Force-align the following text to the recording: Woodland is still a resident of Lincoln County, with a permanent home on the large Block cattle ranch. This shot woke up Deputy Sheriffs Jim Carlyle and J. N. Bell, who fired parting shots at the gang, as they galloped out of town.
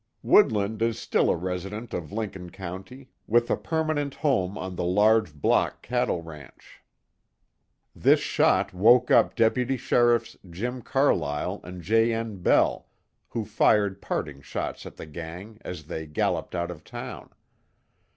Woodland 0.23 0.81
is 0.81 0.97
still 0.97 1.29
a 1.29 1.35
resident 1.35 1.93
of 1.93 2.11
Lincoln 2.11 2.49
County, 2.49 3.11
with 3.27 3.51
a 3.51 3.55
permanent 3.55 4.15
home 4.15 4.57
on 4.57 4.75
the 4.75 4.83
large 4.83 5.31
Block 5.31 5.83
cattle 5.83 6.23
ranch. 6.23 6.81
This 7.95 8.19
shot 8.19 8.73
woke 8.73 9.11
up 9.11 9.35
Deputy 9.35 9.77
Sheriffs 9.77 10.35
Jim 10.49 10.81
Carlyle 10.81 11.61
and 11.63 11.83
J. 11.83 12.13
N. 12.15 12.37
Bell, 12.41 12.87
who 13.29 13.45
fired 13.45 14.01
parting 14.01 14.41
shots 14.41 14.87
at 14.87 14.95
the 14.95 15.05
gang, 15.05 15.59
as 15.63 15.83
they 15.83 16.07
galloped 16.07 16.55
out 16.55 16.71
of 16.71 16.83
town. 16.83 17.29